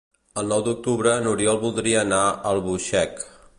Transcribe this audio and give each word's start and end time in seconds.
El 0.41 0.47
nou 0.53 0.63
d'octubre 0.67 1.13
n'Oriol 1.27 1.61
voldria 1.67 2.01
anar 2.07 2.25
a 2.31 2.35
Albuixec. 2.55 3.25